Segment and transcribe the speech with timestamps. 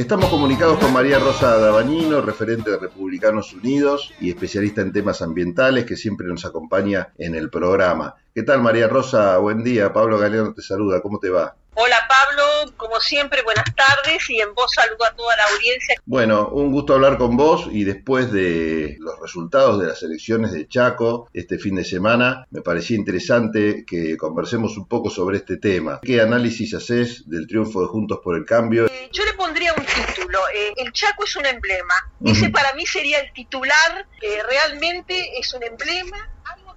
[0.00, 5.84] Estamos comunicados con María Rosa Dabañino, referente de Republicanos Unidos y especialista en temas ambientales,
[5.84, 8.14] que siempre nos acompaña en el programa.
[8.34, 9.36] ¿Qué tal, María Rosa?
[9.36, 9.92] Buen día.
[9.92, 11.02] Pablo Galeano te saluda.
[11.02, 11.54] ¿Cómo te va?
[11.74, 15.94] Hola Pablo, como siempre, buenas tardes y en vos saludo a toda la audiencia.
[16.04, 20.66] Bueno, un gusto hablar con vos y después de los resultados de las elecciones de
[20.66, 26.00] Chaco este fin de semana, me parecía interesante que conversemos un poco sobre este tema.
[26.02, 28.88] ¿Qué análisis haces del triunfo de Juntos por el Cambio?
[29.12, 31.94] Yo le pondría un título, eh, el Chaco es un emblema.
[32.24, 36.30] Ese para mí sería el titular, eh, realmente es un emblema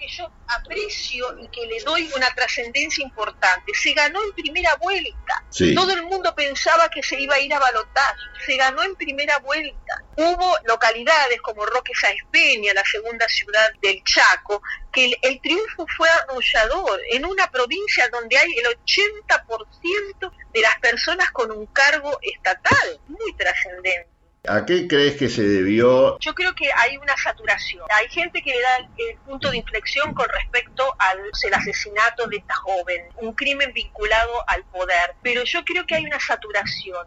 [0.00, 3.72] que yo aprecio y que le doy una trascendencia importante.
[3.74, 5.44] Se ganó en primera vuelta.
[5.74, 8.14] Todo el mundo pensaba que se iba a ir a balotar.
[8.46, 9.99] Se ganó en primera vuelta.
[10.16, 16.08] Hubo localidades como Roque Sáenz Peña, la segunda ciudad del Chaco, que el, triunfo fue
[16.08, 23.00] arrollador en una provincia donde hay el 80% de las personas con un cargo estatal,
[23.08, 24.08] muy trascendente.
[24.48, 26.18] ¿A qué crees que se debió?
[26.18, 27.84] Yo creo que hay una saturación.
[27.90, 31.18] Hay gente que le da el punto de inflexión con respecto al
[31.52, 35.14] asesinato de esta joven, un crimen vinculado al poder.
[35.22, 37.06] Pero yo creo que hay una saturación.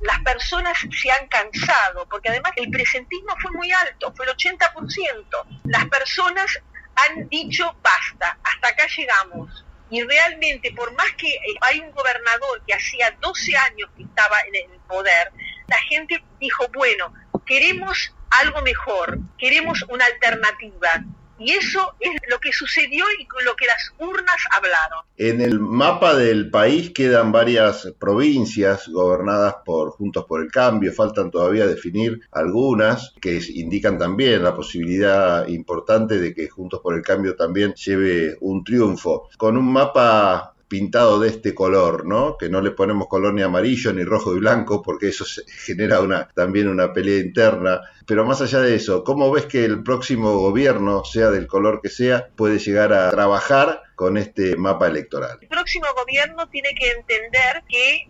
[0.00, 5.60] Las personas se han cansado, porque además el presentismo fue muy alto, fue el 80%.
[5.64, 6.58] Las personas
[6.94, 9.64] han dicho basta, hasta acá llegamos.
[9.90, 14.70] Y realmente, por más que hay un gobernador que hacía 12 años que estaba en
[14.70, 15.32] el poder,
[15.66, 17.12] la gente dijo, bueno,
[17.46, 21.04] queremos algo mejor, queremos una alternativa.
[21.38, 25.04] Y eso es lo que sucedió y lo que las urnas hablaron.
[25.16, 31.30] En el mapa del país quedan varias provincias gobernadas por Juntos por el Cambio, faltan
[31.30, 37.36] todavía definir algunas que indican también la posibilidad importante de que Juntos por el Cambio
[37.36, 39.28] también lleve un triunfo.
[39.36, 42.36] Con un mapa pintado de este color, ¿no?
[42.36, 45.24] Que no le ponemos color ni amarillo ni rojo y blanco porque eso
[45.64, 47.80] genera una, también una pelea interna.
[48.06, 51.88] Pero más allá de eso, ¿cómo ves que el próximo gobierno, sea del color que
[51.88, 55.38] sea, puede llegar a trabajar con este mapa electoral.
[55.40, 58.06] El próximo gobierno tiene que entender que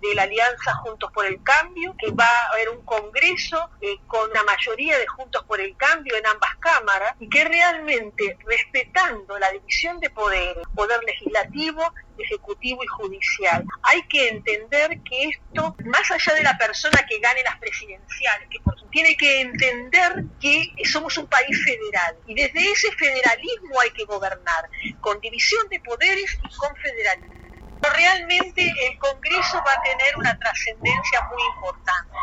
[0.00, 4.30] de la Alianza Juntos por el Cambio, que va a haber un Congreso eh, con
[4.32, 9.50] la mayoría de Juntos por el Cambio en ambas cámaras y que realmente respetando la
[9.50, 11.82] división de poderes, poder legislativo,
[12.18, 17.42] ejecutivo y judicial, hay que entender que esto, más allá de la persona que gane
[17.42, 18.58] las presidenciales, que
[18.90, 24.68] tiene que entender que somos un país federal y desde ese federalismo hay que gobernar,
[25.00, 27.45] con división de poderes y con federalismo.
[27.80, 32.16] Realmente el Congreso va a tener una trascendencia muy importante.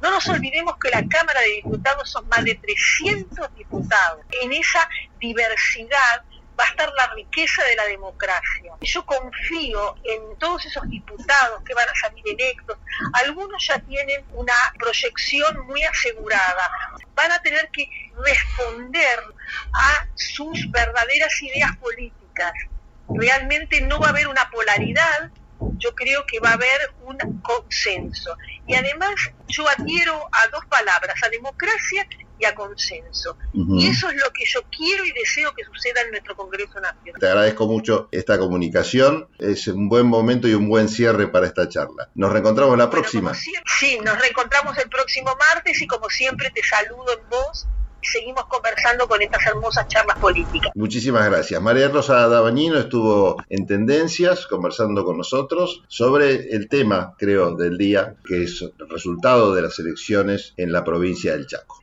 [0.00, 4.24] No nos olvidemos que la Cámara de Diputados son más de 300 diputados.
[4.40, 4.88] En esa
[5.20, 6.24] diversidad
[6.58, 8.72] va a estar la riqueza de la democracia.
[8.80, 12.78] Yo confío en todos esos diputados que van a salir electos.
[13.14, 16.70] Algunos ya tienen una proyección muy asegurada.
[17.14, 17.88] Van a tener que
[18.24, 19.18] responder
[19.74, 22.52] a sus verdaderas ideas políticas.
[23.08, 25.30] Realmente no va a haber una polaridad,
[25.78, 28.36] yo creo que va a haber un consenso.
[28.66, 29.14] Y además
[29.48, 32.06] yo adhiero a dos palabras, a democracia
[32.38, 33.36] y a consenso.
[33.52, 37.20] Y eso es lo que yo quiero y deseo que suceda en nuestro Congreso Nacional.
[37.20, 39.28] Te agradezco mucho esta comunicación.
[39.38, 42.08] Es un buen momento y un buen cierre para esta charla.
[42.14, 43.32] Nos reencontramos la próxima.
[43.34, 47.66] sí, nos reencontramos el próximo martes y como siempre te saludo en voz
[48.02, 50.72] y seguimos conversando con estas hermosas charlas políticas.
[50.74, 51.62] Muchísimas gracias.
[51.62, 58.16] María Rosa Dabañino estuvo en Tendencias conversando con nosotros sobre el tema, creo, del día,
[58.26, 61.82] que es el resultado de las elecciones en la provincia del Chaco.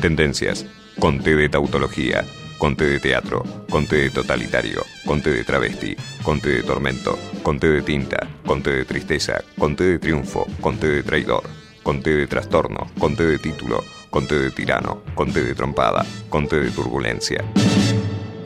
[0.00, 0.66] Tendencias.
[0.98, 2.24] Conté de tautología.
[2.58, 3.44] Conté de teatro.
[3.70, 4.84] Conté de totalitario.
[5.06, 5.96] Conté de travesti.
[6.22, 7.16] Conté de tormento.
[7.42, 8.28] Conté de tinta.
[8.44, 9.44] Conté de tristeza.
[9.56, 10.46] Conté de triunfo.
[10.60, 11.44] Conté de traidor.
[11.82, 12.90] Conté de trastorno.
[12.98, 13.97] Conté de título.
[14.10, 15.02] Conté de tirano.
[15.14, 16.04] Conté de trompada.
[16.28, 17.44] Conté de turbulencia.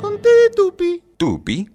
[0.00, 1.03] Conté de tupi.
[1.17, 1.69] ¿Tupi?